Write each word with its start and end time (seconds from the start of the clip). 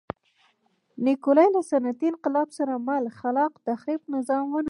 نیکولای 1.05 1.49
له 1.55 1.61
صنعتي 1.71 2.05
انقلاب 2.11 2.47
سره 2.57 2.73
مل 2.87 3.03
خلاق 3.19 3.53
تخریب 3.67 4.01
نظام 4.15 4.43
ونړوي. 4.45 4.59